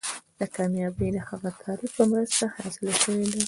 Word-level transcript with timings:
دا 0.39 0.45
کامیابي 0.55 1.07
د 1.13 1.17
هغه 1.29 1.49
تعریف 1.61 1.91
په 1.97 2.03
مرسته 2.11 2.45
حاصله 2.55 2.93
شوې 3.01 3.25
ده. 3.31 3.39